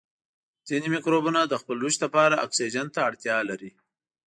[0.67, 3.71] ځینې مکروبونه د خپل رشد لپاره اکسیجن ته اړتیا لري.